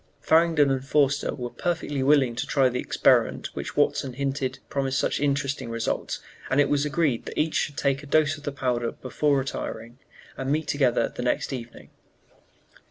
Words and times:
Farrington 0.19 0.71
and 0.71 0.83
Forster 0.83 1.35
were 1.35 1.51
perfectly 1.51 2.01
willing 2.01 2.35
to 2.35 2.47
try 2.47 2.69
the 2.69 2.79
experiment 2.79 3.51
which 3.53 3.77
Watson 3.77 4.13
hinted 4.13 4.57
promised 4.67 4.97
such 4.97 5.19
interesting 5.19 5.69
results, 5.69 6.19
and 6.49 6.59
it 6.59 6.69
was 6.69 6.85
agreed 6.87 7.25
that 7.25 7.37
each 7.39 7.53
should 7.53 7.77
take 7.77 8.01
a 8.01 8.07
dose 8.07 8.35
of 8.35 8.41
the 8.43 8.51
powder 8.51 8.93
before 8.93 9.37
retiring, 9.37 9.99
and 10.35 10.51
meet 10.51 10.67
together 10.67 11.13
the 11.15 11.21
next 11.21 11.53
evening. 11.53 11.91